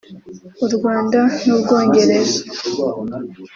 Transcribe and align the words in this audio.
u 0.65 0.67
Rwanda 0.75 1.19
n’u 1.45 1.57
Bwongereza 1.61 2.39